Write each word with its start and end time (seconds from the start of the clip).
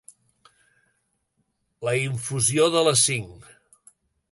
La 1.89 1.95
infusió 2.07 2.67
de 2.77 2.85
les 2.89 3.07
cinc. 3.11 3.49